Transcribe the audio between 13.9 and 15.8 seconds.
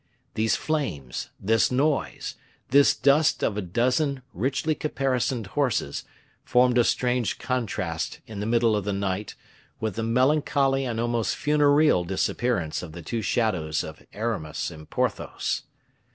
Aramis and Porthos.